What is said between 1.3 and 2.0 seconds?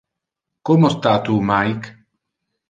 Mike?